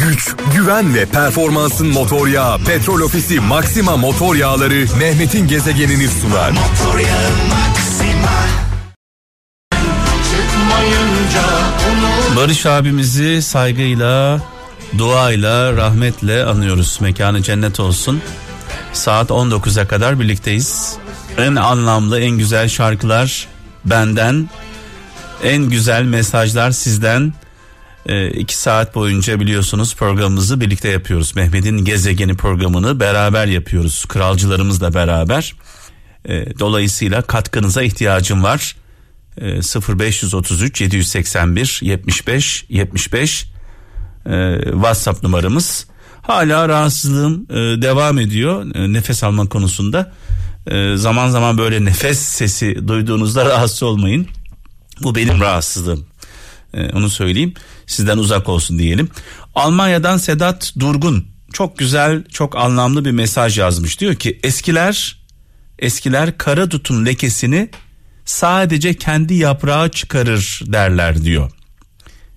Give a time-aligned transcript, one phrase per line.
[0.00, 6.50] güç, güven ve performansın motor yağı Petrol Ofisi Maxima Motor Yağları Mehmet'in gezegenini sunar.
[6.50, 8.30] Motor yağı Maxima.
[12.36, 14.40] Barış abimizi saygıyla,
[14.98, 16.98] duayla, rahmetle anıyoruz.
[17.00, 18.22] Mekanı cennet olsun.
[18.92, 20.96] Saat 19'a kadar birlikteyiz.
[21.38, 23.48] En anlamlı, en güzel şarkılar
[23.84, 24.50] benden.
[25.44, 27.32] En güzel mesajlar sizden.
[28.10, 31.36] E, saat boyunca biliyorsunuz programımızı birlikte yapıyoruz.
[31.36, 34.04] Mehmet'in gezegeni programını beraber yapıyoruz.
[34.04, 35.54] Kralcılarımızla beraber.
[36.28, 38.76] E, dolayısıyla katkınıza ihtiyacım var.
[39.40, 39.60] E,
[39.98, 43.46] 0533 781 75 75
[44.26, 45.86] e, WhatsApp numaramız.
[46.22, 50.12] Hala rahatsızlığım e, devam ediyor e, nefes alma konusunda.
[50.66, 54.26] E, zaman zaman böyle nefes sesi duyduğunuzda rahatsız olmayın.
[55.02, 56.04] Bu benim rahatsızlığım.
[56.94, 57.54] Onu söyleyeyim.
[57.90, 59.10] Sizden uzak olsun diyelim.
[59.54, 64.00] Almanya'dan Sedat Durgun çok güzel, çok anlamlı bir mesaj yazmış.
[64.00, 65.20] Diyor ki eskiler
[65.78, 67.70] eskiler kara dutun lekesini
[68.24, 71.50] sadece kendi yaprağı çıkarır derler diyor.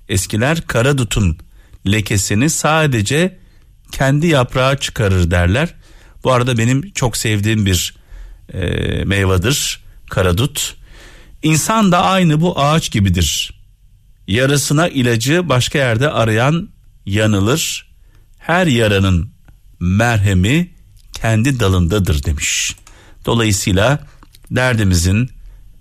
[0.10, 1.38] Eskiler kara dutun
[1.88, 3.40] lekesini sadece
[3.92, 5.74] kendi yaprağı çıkarır derler.
[6.24, 7.96] Bu arada benim çok sevdiğim bir
[8.54, 8.60] e,
[9.06, 10.76] meyvedir karadut.
[11.44, 13.63] İnsan da aynı bu ağaç gibidir.
[14.28, 16.70] Yarasına ilacı başka yerde arayan
[17.06, 17.94] yanılır.
[18.40, 19.32] Her yaranın
[19.80, 20.72] merhemi
[21.14, 22.76] kendi dalındadır demiş.
[23.26, 24.00] Dolayısıyla
[24.52, 25.30] derdimizin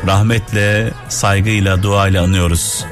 [0.07, 2.85] rahmetle, saygıyla, duayla anıyoruz.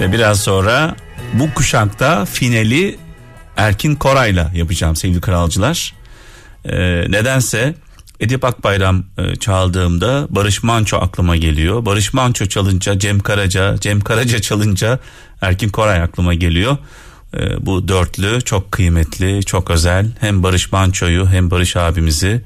[0.00, 0.96] Ve biraz sonra
[1.32, 2.98] bu kuşakta finali
[3.56, 5.94] Erkin Koray'la yapacağım sevgili kralcılar.
[6.64, 6.76] Ee,
[7.08, 7.74] nedense
[8.20, 11.86] Edip Akbayram e, çaldığımda Barış Manço aklıma geliyor.
[11.86, 14.98] Barış Manço çalınca Cem Karaca, Cem Karaca çalınca
[15.40, 16.76] Erkin Koray aklıma geliyor.
[17.36, 20.06] E, bu dörtlü çok kıymetli, çok özel.
[20.20, 22.42] Hem Barış Manço'yu hem Barış abimizi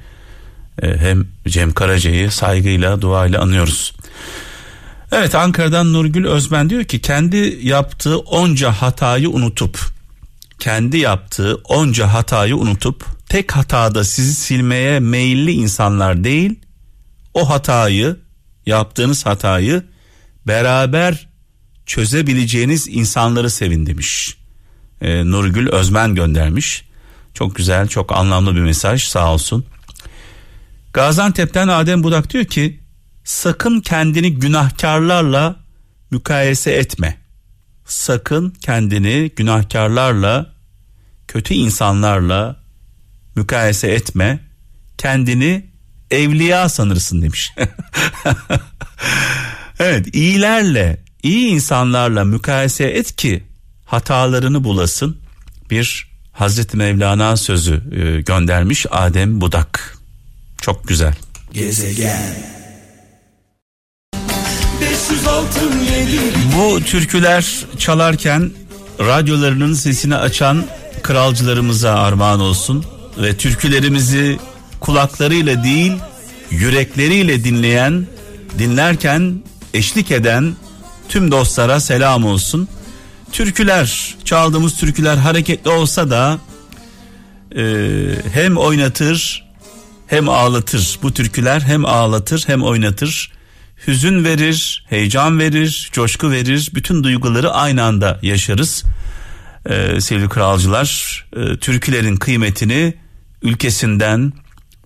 [0.81, 3.93] e, hem Cem Karaca'yı saygıyla, duayla anıyoruz.
[5.11, 9.79] Evet Ankara'dan Nurgül Özben diyor ki kendi yaptığı onca hatayı unutup
[10.59, 16.59] kendi yaptığı onca hatayı unutup tek hatada sizi silmeye meyilli insanlar değil
[17.33, 18.17] o hatayı
[18.65, 19.83] yaptığınız hatayı
[20.47, 21.27] beraber
[21.85, 24.36] çözebileceğiniz insanları sevin demiş.
[25.01, 26.85] Ee, Nurgül Özmen göndermiş.
[27.33, 29.65] Çok güzel, çok anlamlı bir mesaj sağ olsun.
[30.93, 32.79] Gaziantep'ten Adem Budak diyor ki
[33.23, 35.55] sakın kendini günahkarlarla
[36.11, 37.17] mukayese etme.
[37.85, 40.53] Sakın kendini günahkarlarla,
[41.27, 42.59] kötü insanlarla
[43.35, 44.39] mukayese etme.
[44.97, 45.65] Kendini
[46.11, 47.53] evliya sanırsın demiş.
[49.79, 53.46] evet, iyilerle, iyi insanlarla mukayese et ki
[53.87, 55.17] hatalarını bulasın.
[55.69, 59.97] Bir Hazreti Mevlana sözü e, göndermiş Adem Budak.
[60.61, 61.13] Çok güzel.
[61.53, 62.57] Gezegen
[66.57, 68.51] bu türküler çalarken
[68.99, 70.65] radyolarının sesini açan
[71.03, 72.85] kralcılarımıza armağan olsun
[73.17, 74.39] ve türkülerimizi
[74.79, 75.93] kulaklarıyla değil
[76.51, 78.07] yürekleriyle dinleyen,
[78.59, 79.43] dinlerken
[79.73, 80.55] eşlik eden
[81.09, 82.67] tüm dostlara selam olsun.
[83.31, 86.39] Türküler, çaldığımız türküler hareketli olsa da
[87.55, 87.63] e,
[88.33, 89.47] hem oynatır
[90.07, 90.99] hem ağlatır.
[91.03, 93.37] Bu türküler hem ağlatır hem oynatır
[93.87, 96.71] hüzün verir, heyecan verir, coşku verir.
[96.73, 98.83] Bütün duyguları aynı anda yaşarız.
[99.69, 102.93] Ee, sevgili kralcılar, e, türkülerin kıymetini
[103.41, 104.33] ülkesinden,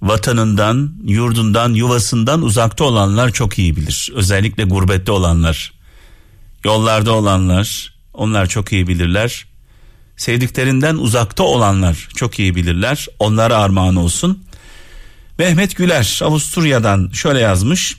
[0.01, 4.09] vatanından, yurdundan, yuvasından uzakta olanlar çok iyi bilir.
[4.15, 5.73] Özellikle gurbette olanlar,
[6.65, 9.45] yollarda olanlar, onlar çok iyi bilirler.
[10.17, 13.07] Sevdiklerinden uzakta olanlar çok iyi bilirler.
[13.19, 14.45] Onlara armağan olsun.
[15.39, 17.97] Mehmet Güler Avusturya'dan şöyle yazmış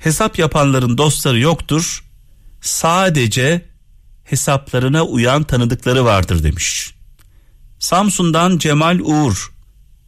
[0.00, 2.04] hesap yapanların dostları yoktur.
[2.60, 3.66] Sadece
[4.24, 6.94] hesaplarına uyan tanıdıkları vardır demiş.
[7.78, 9.52] Samsun'dan Cemal Uğur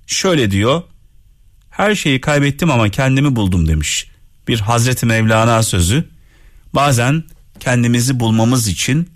[0.06, 0.82] şöyle diyor.
[1.70, 4.06] Her şeyi kaybettim ama kendimi buldum demiş.
[4.48, 6.08] Bir Hazreti Mevlana sözü.
[6.74, 7.24] Bazen
[7.60, 9.10] kendimizi bulmamız için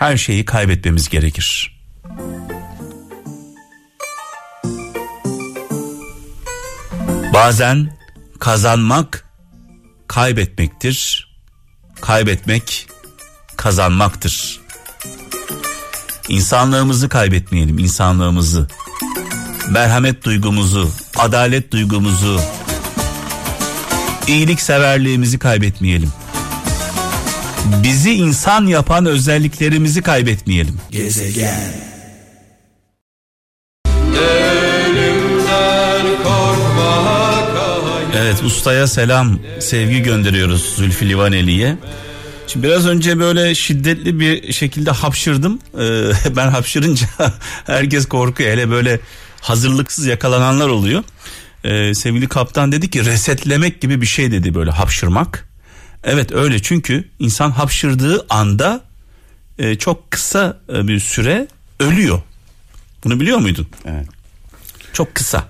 [0.00, 1.80] her şeyi kaybetmemiz gerekir.
[7.34, 7.98] Bazen
[8.38, 9.24] kazanmak
[10.08, 11.30] kaybetmektir.
[12.00, 12.88] Kaybetmek
[13.56, 14.60] kazanmaktır.
[16.28, 18.68] İnsanlığımızı kaybetmeyelim, insanlığımızı.
[19.70, 22.40] Merhamet duygumuzu, adalet duygumuzu,
[24.26, 26.12] iyilik severliğimizi kaybetmeyelim.
[27.64, 30.80] Bizi insan yapan özelliklerimizi kaybetmeyelim.
[30.90, 31.90] Gezegen.
[38.16, 41.76] Evet ustaya selam sevgi gönderiyoruz Zülfü Livaneli'ye.
[42.46, 45.58] Şimdi biraz önce böyle şiddetli bir şekilde hapşırdım.
[45.78, 47.06] Ee, ben hapşırınca
[47.66, 48.50] herkes korkuyor.
[48.50, 49.00] Hele böyle
[49.40, 51.04] hazırlıksız yakalananlar oluyor.
[51.64, 55.49] Ee, sevgili kaptan dedi ki resetlemek gibi bir şey dedi böyle hapşırmak.
[56.04, 58.80] Evet öyle çünkü insan hapşırdığı anda
[59.58, 61.48] e, çok kısa e, bir süre
[61.80, 62.22] ölüyor.
[63.04, 63.66] Bunu biliyor muydun?
[63.84, 64.06] Evet.
[64.92, 65.44] Çok kısa.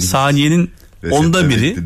[0.00, 0.70] Saniyenin
[1.10, 1.76] onda biri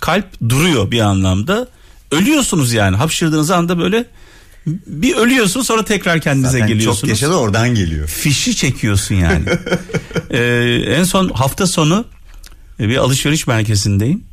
[0.00, 1.68] kalp duruyor bir anlamda.
[2.10, 4.06] Ölüyorsunuz yani hapşırdığınız anda böyle
[4.66, 7.00] bir ölüyorsun sonra tekrar kendinize Zaten geliyorsunuz.
[7.00, 8.08] Çok yaşadı oradan geliyor.
[8.08, 9.44] Fişi çekiyorsun yani.
[10.30, 10.38] ee,
[10.86, 12.04] en son hafta sonu
[12.80, 14.24] e, bir alışveriş merkezindeyim.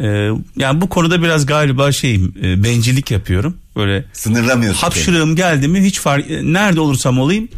[0.00, 3.56] Ee, yani bu konuda biraz galiba şeyim e, bencillik yapıyorum.
[3.76, 4.80] Böyle sınırlamıyorsun.
[4.80, 7.48] Hapşırığım geldi mi hiç fark e, nerede olursam olayım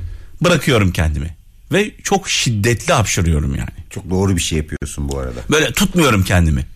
[0.45, 1.37] bırakıyorum kendimi.
[1.73, 3.71] Ve çok şiddetli hapşırıyorum yani.
[3.91, 5.41] Çok doğru bir şey yapıyorsun bu arada.
[5.51, 6.67] Böyle tutmuyorum kendimi.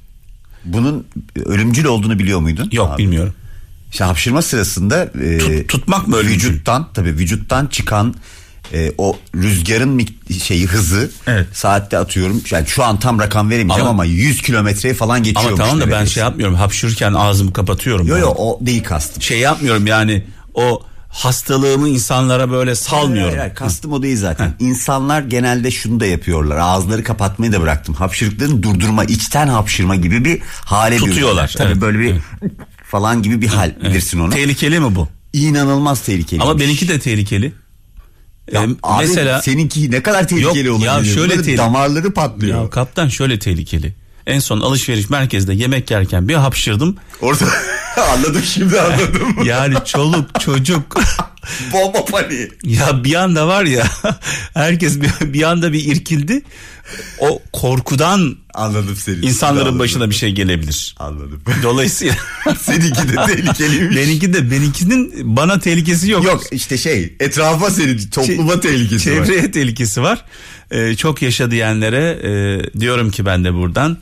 [0.65, 1.07] Bunun
[1.45, 2.69] ölümcül olduğunu biliyor muydun?
[2.73, 3.03] Yok abi?
[3.03, 3.35] bilmiyorum.
[3.93, 6.49] İşte hapşırma sırasında e, Tut, tutmak mı ölümcül?
[6.51, 8.15] Vücuttan tabii vücuttan çıkan
[8.73, 10.07] e, o rüzgarın
[10.43, 11.47] şeyi hızı evet.
[11.53, 12.43] saatte atıyorum.
[12.51, 15.47] Yani şu an tam rakam veremeyeceğim ama, ama 100 kilometreyi falan geçiyor.
[15.47, 16.55] Ama tamam da ben şey yapmıyorum.
[16.55, 18.07] Hapşırırken ağzımı kapatıyorum.
[18.07, 19.23] Yok yok o değil kastım.
[19.23, 20.25] Şey yapmıyorum yani
[20.55, 23.29] o hastalığımı insanlara böyle salmıyorum.
[23.29, 24.47] Hayır, hayır, kastım o değil zaten.
[24.47, 24.67] Heh.
[24.67, 26.57] İnsanlar genelde şunu da yapıyorlar.
[26.57, 27.95] Ağızları kapatmayı da bıraktım.
[27.95, 31.55] Hapşırıklarını durdurma, içten hapşırma gibi bir hale tutuyorlar.
[31.57, 31.81] Tabii evet.
[31.81, 32.53] böyle bir evet.
[32.85, 34.31] falan gibi bir hal bilirsin onu.
[34.31, 35.09] Tehlikeli mi bu?
[35.33, 36.43] İnanılmaz tehlikeli.
[36.43, 37.53] Ama benimki de tehlikeli.
[38.53, 41.09] Ya ee, abi mesela seninki ne kadar tehlikeli yok, olabilir?
[41.09, 41.59] Ya şöyle tehlikeli.
[41.59, 42.63] damarları patlıyor.
[42.63, 43.95] Ya kaptan şöyle tehlikeli.
[44.27, 46.97] En son alışveriş merkezde yemek yerken bir hapşırdım.
[47.21, 47.45] Orada
[48.13, 49.45] anladım şimdi anladım.
[49.45, 50.97] yani çoluk çocuk.
[51.73, 52.51] Bomba paniği.
[52.63, 53.87] Ya bir anda var ya
[54.55, 56.43] herkes bir, bir anda bir irkildi.
[57.19, 59.17] O korkudan anladım seni.
[59.17, 59.79] İnsanların anladım.
[59.79, 60.95] başına bir şey gelebilir.
[60.99, 61.43] Anladım.
[61.63, 62.15] Dolayısıyla
[62.61, 63.97] seninki de tehlikeliymiş.
[63.97, 66.25] Benimki de benimkinin bana tehlikesi yok.
[66.25, 69.27] Yok işte şey etrafa senin topluma Ç- tehlikesi çevreye var.
[69.27, 70.25] Çevreye tehlikesi var.
[70.71, 73.99] Ee, çok yaşa diyenlere e, diyorum ki ben de buradan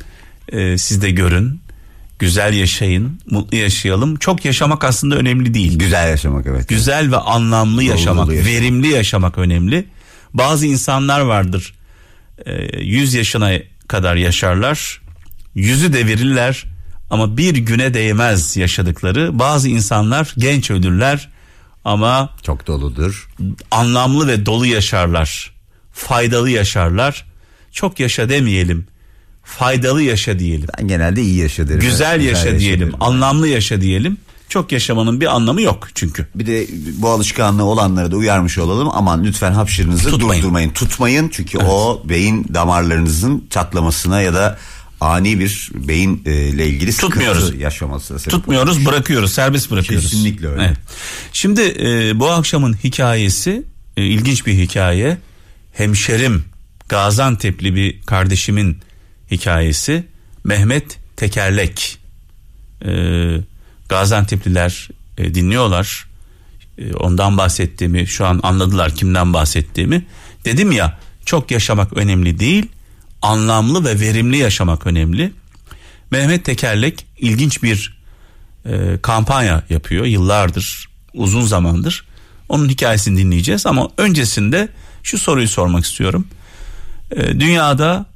[0.52, 1.60] e, siz de görün.
[2.18, 4.16] Güzel yaşayın, mutlu yaşayalım.
[4.16, 5.78] Çok yaşamak aslında önemli değil.
[5.78, 6.68] Güzel yaşamak evet.
[6.68, 9.86] Güzel ve anlamlı yaşamak, yaşamak, verimli yaşamak önemli.
[10.34, 11.74] Bazı insanlar vardır.
[12.46, 13.52] E, 100 yaşına
[13.88, 15.00] kadar yaşarlar.
[15.54, 16.64] Yüzü devirirler
[17.10, 19.38] ama bir güne değmez yaşadıkları.
[19.38, 21.28] Bazı insanlar genç ölürler
[21.84, 23.28] ama çok doludur.
[23.70, 25.54] Anlamlı ve dolu yaşarlar.
[25.92, 27.26] Faydalı yaşarlar.
[27.72, 28.86] Çok yaşa demeyelim
[29.44, 30.68] faydalı yaşa diyelim.
[30.78, 31.80] Ben genelde iyi yaşa derim.
[31.80, 32.94] Güzel, güzel yaşa, yaşa diyelim, derim.
[33.00, 34.16] anlamlı yaşa diyelim.
[34.48, 36.26] Çok yaşamanın bir anlamı yok çünkü.
[36.34, 36.66] Bir de
[36.98, 38.88] bu alışkanlığı olanlara da uyarmış olalım.
[38.92, 40.42] Aman lütfen hapşırınızı Tutmayın.
[40.42, 40.70] durdurmayın.
[40.70, 41.70] Tutmayın çünkü evet.
[41.70, 44.58] o beyin damarlarınızın çatlamasına ya da
[45.00, 47.54] ani bir beyin e, ilgili Tutmuyoruz.
[47.54, 48.16] yaşaması.
[48.16, 48.86] Tutmuyoruz, olmuş.
[48.86, 50.10] bırakıyoruz, serbest bırakıyoruz.
[50.10, 50.62] Kesinlikle öyle.
[50.64, 50.76] Evet.
[51.32, 53.62] Şimdi e, bu akşamın hikayesi
[53.96, 55.18] e, ilginç bir hikaye.
[55.72, 56.44] Hemşerim
[56.88, 58.78] Gaziantep'li bir kardeşimin
[59.30, 60.06] hikayesi
[60.44, 61.98] Mehmet Tekerlek.
[62.84, 63.40] Ee,
[63.88, 64.88] Gaziantep'liler
[65.18, 66.06] e, dinliyorlar.
[66.78, 70.06] E, ondan bahsettiğimi şu an anladılar kimden bahsettiğimi.
[70.44, 72.66] Dedim ya çok yaşamak önemli değil
[73.22, 75.32] anlamlı ve verimli yaşamak önemli.
[76.10, 77.98] Mehmet Tekerlek ilginç bir
[78.66, 82.04] e, kampanya yapıyor yıllardır uzun zamandır.
[82.48, 84.68] Onun hikayesini dinleyeceğiz ama öncesinde
[85.02, 86.28] şu soruyu sormak istiyorum.
[87.10, 88.06] E, dünyada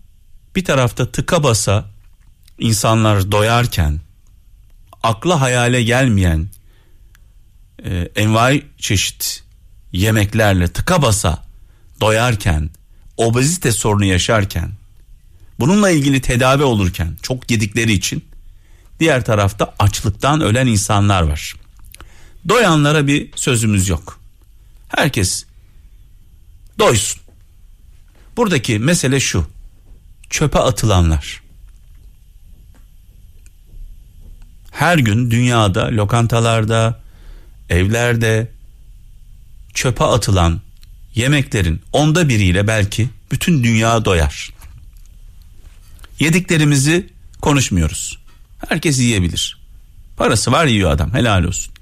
[0.57, 1.90] bir tarafta tıka basa
[2.59, 4.00] insanlar doyarken
[5.02, 6.49] akla hayale gelmeyen
[7.85, 9.43] e, envai çeşit
[9.93, 11.45] yemeklerle tıka basa
[12.00, 12.71] doyarken
[13.17, 14.73] obezite sorunu yaşarken
[15.61, 18.25] bununla ilgili tedavi olurken çok yedikleri için
[19.00, 21.55] diğer tarafta açlıktan ölen insanlar var.
[22.49, 24.21] Doyanlara bir sözümüz yok.
[24.88, 25.45] Herkes
[26.78, 27.23] doysun.
[28.37, 29.47] Buradaki mesele şu
[30.30, 31.42] çöpe atılanlar.
[34.70, 37.00] Her gün dünyada lokantalarda,
[37.70, 38.50] evlerde
[39.75, 40.61] çöpe atılan
[41.14, 44.50] yemeklerin onda biriyle belki bütün dünya doyar.
[46.20, 48.18] Yediklerimizi Konuşmuyoruz.
[48.68, 49.58] Herkes yiyebilir.
[50.16, 51.75] Parası var yiyor adam helal olsun.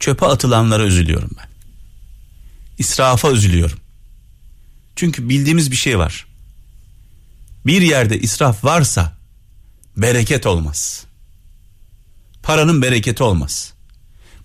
[0.00, 1.48] Çöpe atılanlara üzülüyorum ben.
[2.78, 3.78] İsrafa üzülüyorum.
[4.96, 6.25] Çünkü bildiğimiz bir şey var.
[7.66, 9.16] Bir yerde israf varsa
[9.96, 11.04] bereket olmaz.
[12.42, 13.72] Paranın bereketi olmaz.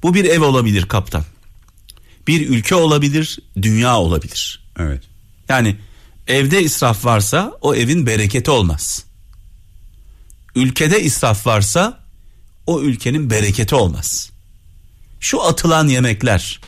[0.04, 1.24] Bu bir ev olabilir kaptan.
[2.28, 4.64] Bir ülke olabilir, dünya olabilir.
[4.80, 5.04] Evet.
[5.50, 5.78] Yani
[6.28, 9.06] evde israf varsa o evin bereketi olmaz.
[10.56, 12.00] Ülkede israf varsa
[12.68, 14.32] o ülkenin bereketi olmaz.
[15.20, 16.60] Şu atılan yemekler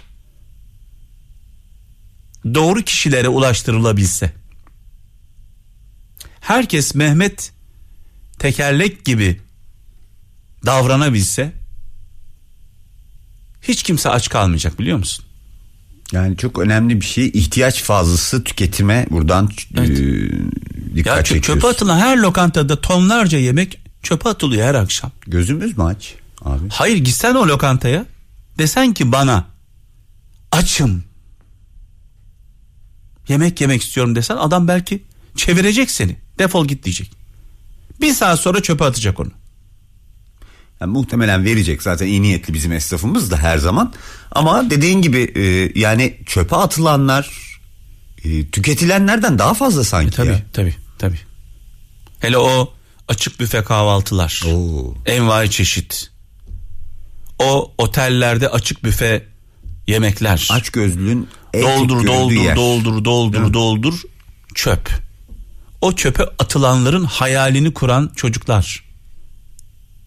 [2.54, 4.43] doğru kişilere ulaştırılabilse.
[6.48, 7.52] Herkes Mehmet
[8.40, 9.42] tekerlek gibi
[10.66, 11.54] davranabilse
[13.62, 15.26] hiç kimse aç kalmayacak biliyor musun?
[16.12, 20.00] Yani çok önemli bir şey ihtiyaç fazlası tüketime buradan Evet.
[20.00, 21.48] e, dikkat Ya çekiyoruz.
[21.62, 25.12] çöpe atılan her lokantada tonlarca yemek çöpe atılıyor her akşam.
[25.28, 26.70] Gözümüz mü aç abi?
[26.70, 28.06] Hayır gitsen o lokantaya
[28.58, 29.48] desen ki bana
[30.52, 31.04] açım
[33.28, 35.04] yemek yemek istiyorum desen adam belki
[35.36, 37.12] çevirecek seni defol git diyecek.
[38.02, 39.32] Bir saat sonra çöpe atacak onu.
[40.82, 43.94] Yani muhtemelen verecek zaten iyi niyetli bizim esnafımız da her zaman.
[44.32, 47.30] Ama dediğin gibi e, yani çöpe atılanlar
[48.24, 50.42] e, tüketilenlerden daha fazla sanki Tabii ya.
[50.54, 51.20] tabii tabii.
[52.20, 52.74] Hele o
[53.08, 54.44] açık büfe kahvaltılar.
[54.48, 54.96] Oo.
[55.06, 56.12] Envai çeşit.
[57.40, 59.26] O otellerde açık büfe
[59.88, 60.48] yemekler.
[60.52, 62.56] Aç gözlülüğün doldur doldur görüldüğü yer.
[62.56, 64.02] doldur doldur doldur
[64.56, 64.90] çöp.
[65.84, 68.84] O çöpe atılanların hayalini kuran çocuklar.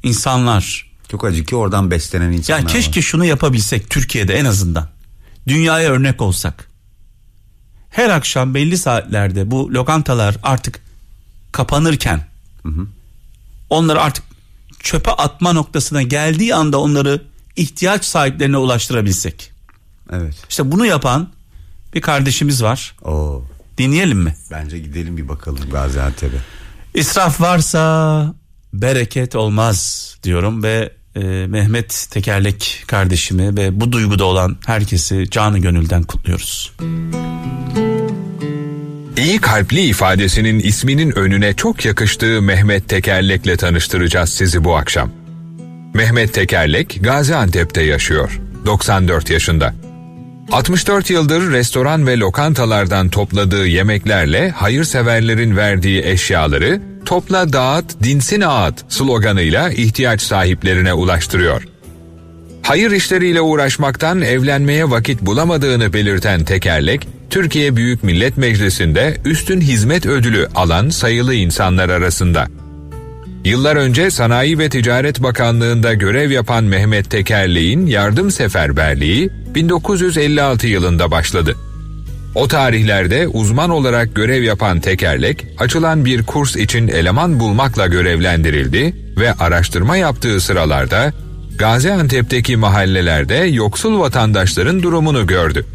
[0.02, 0.90] İnsanlar.
[1.10, 3.02] Çok acı ki oradan beslenen insanlar Ya keşke var.
[3.02, 4.88] şunu yapabilsek Türkiye'de en azından.
[5.48, 6.70] Dünyaya örnek olsak.
[7.90, 10.80] Her akşam belli saatlerde bu lokantalar artık
[11.52, 12.26] kapanırken
[13.70, 14.24] onları artık
[14.80, 17.22] çöpe atma noktasına geldiği anda onları
[17.56, 19.52] ihtiyaç sahiplerine ulaştırabilsek.
[20.12, 20.34] Evet.
[20.48, 21.28] İşte bunu yapan
[21.94, 22.94] bir kardeşimiz var.
[23.02, 23.44] Oo.
[23.78, 24.34] Dinleyelim mi?
[24.50, 26.36] Bence gidelim bir bakalım Gaziantep'e.
[26.94, 28.34] İsraf varsa
[28.72, 36.02] bereket olmaz diyorum ve e, Mehmet Tekerlek kardeşimi ve bu duyguda olan herkesi canı gönülden
[36.02, 36.72] kutluyoruz.
[39.16, 45.10] İyi kalpli ifadesinin isminin önüne çok yakıştığı Mehmet Tekerlek'le tanıştıracağız sizi bu akşam.
[45.94, 48.40] Mehmet Tekerlek Gaziantep'te yaşıyor.
[48.66, 49.74] 94 yaşında.
[50.52, 59.70] 64 yıldır restoran ve lokantalardan topladığı yemeklerle hayırseverlerin verdiği eşyaları topla dağıt dinsin ağıt sloganıyla
[59.70, 61.62] ihtiyaç sahiplerine ulaştırıyor.
[62.62, 70.48] Hayır işleriyle uğraşmaktan evlenmeye vakit bulamadığını belirten Tekerlek, Türkiye Büyük Millet Meclisi'nde üstün hizmet ödülü
[70.54, 72.46] alan sayılı insanlar arasında.
[73.44, 81.56] Yıllar önce Sanayi ve Ticaret Bakanlığı'nda görev yapan Mehmet Tekerlek'in yardım seferberliği 1956 yılında başladı.
[82.34, 89.32] O tarihlerde uzman olarak görev yapan Tekerlek, açılan bir kurs için eleman bulmakla görevlendirildi ve
[89.32, 91.12] araştırma yaptığı sıralarda
[91.58, 95.66] Gaziantep'teki mahallelerde yoksul vatandaşların durumunu gördü.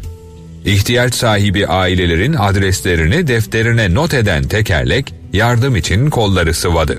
[0.64, 6.98] İhtiyaç sahibi ailelerin adreslerini defterine not eden Tekerlek, yardım için kolları sıvadı.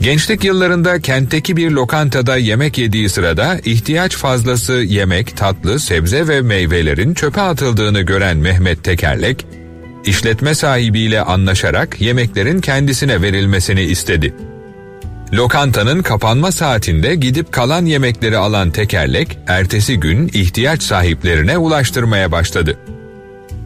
[0.00, 7.14] Gençlik yıllarında kentteki bir lokantada yemek yediği sırada ihtiyaç fazlası yemek, tatlı, sebze ve meyvelerin
[7.14, 9.46] çöpe atıldığını gören Mehmet Tekerlek,
[10.04, 14.34] işletme sahibiyle anlaşarak yemeklerin kendisine verilmesini istedi.
[15.32, 22.78] Lokantanın kapanma saatinde gidip kalan yemekleri alan Tekerlek, ertesi gün ihtiyaç sahiplerine ulaştırmaya başladı.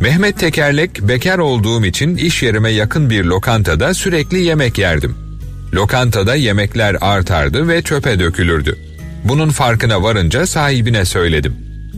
[0.01, 5.24] Mehmet Tekerlek, bekar olduğum için iş yerime yakın bir lokantada sürekli yemek yerdim.
[5.75, 8.79] Lokantada yemekler artardı ve çöpe dökülürdü.
[9.25, 11.57] Bunun farkına varınca sahibine söyledim.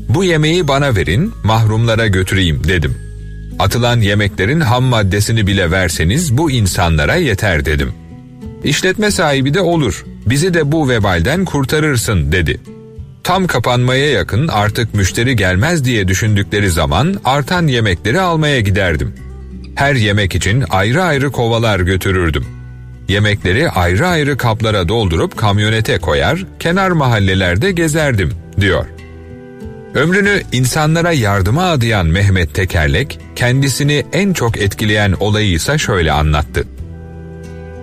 [0.08, 2.96] Bu yemeği bana verin, mahrumlara götüreyim dedim.
[3.58, 7.92] Atılan yemeklerin ham maddesini bile verseniz bu insanlara yeter dedim.
[8.64, 12.60] İşletme sahibi de olur, bizi de bu vebalden kurtarırsın dedi.
[13.24, 19.14] Tam kapanmaya yakın artık müşteri gelmez diye düşündükleri zaman artan yemekleri almaya giderdim.
[19.74, 22.55] Her yemek için ayrı ayrı kovalar götürürdüm.
[23.08, 28.86] Yemekleri ayrı ayrı kaplara doldurup kamyonete koyar, kenar mahallelerde gezerdim, diyor.
[29.94, 36.64] Ömrünü insanlara yardıma adayan Mehmet Tekerlek, kendisini en çok etkileyen olayı ise şöyle anlattı.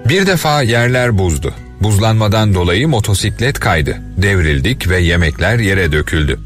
[0.09, 1.53] Bir defa yerler buzdu.
[1.81, 3.97] Buzlanmadan dolayı motosiklet kaydı.
[4.17, 6.39] Devrildik ve yemekler yere döküldü.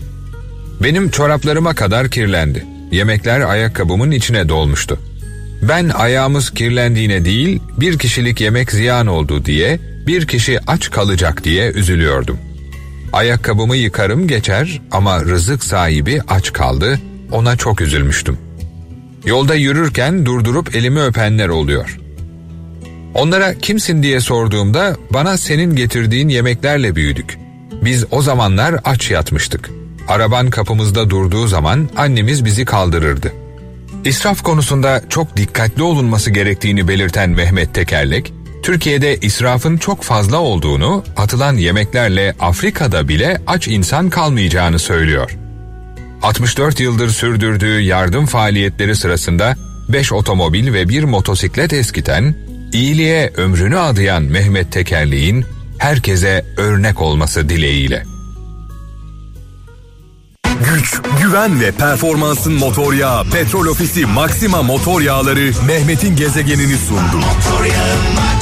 [0.83, 2.65] Benim çoraplarıma kadar kirlendi.
[2.91, 4.99] Yemekler ayakkabımın içine dolmuştu.
[5.67, 11.71] Ben ayağımız kirlendiğine değil bir kişilik yemek ziyan oldu diye bir kişi aç kalacak diye
[11.71, 12.37] üzülüyordum.
[13.13, 16.99] Ayakkabımı yıkarım geçer ama rızık sahibi aç kaldı
[17.31, 18.37] ona çok üzülmüştüm.
[19.25, 21.97] Yolda yürürken durdurup elimi öpenler oluyor.
[23.13, 27.37] Onlara kimsin diye sorduğumda bana senin getirdiğin yemeklerle büyüdük.
[27.81, 29.69] Biz o zamanlar aç yatmıştık.
[30.07, 33.33] Araban kapımızda durduğu zaman annemiz bizi kaldırırdı.
[34.05, 41.57] İsraf konusunda çok dikkatli olunması gerektiğini belirten Mehmet Tekerlek, Türkiye'de israfın çok fazla olduğunu, atılan
[41.57, 45.37] yemeklerle Afrika'da bile aç insan kalmayacağını söylüyor.
[46.21, 49.55] 64 yıldır sürdürdüğü yardım faaliyetleri sırasında
[49.89, 52.35] 5 otomobil ve bir motosiklet eskiten,
[52.73, 55.45] iyiliğe ömrünü adayan Mehmet Tekerli'nin
[55.77, 58.16] herkese örnek olması dileğiyle.
[60.73, 67.17] Güç, güven ve performansın motor yağı Petrol Ofisi Maxima Motor Yağları Mehmet'in gezegenini sundu.
[67.17, 68.36] Motor yağı